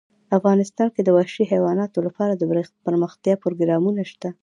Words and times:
افغانستان 0.37 0.87
کې 0.95 1.01
د 1.03 1.09
وحشي 1.17 1.43
حیواناتو 1.51 1.99
لپاره 2.07 2.33
دپرمختیا 2.35 3.35
پروګرامونه 3.43 4.01
شته. 4.11 4.29